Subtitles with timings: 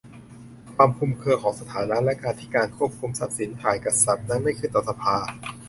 [0.75, 5.15] ความคลุมเครือของสถานะ และการที่การควบคุมทรัพย์สินฝ่ายกษัตริย์นั้นไม่ขึ้นต่อสภา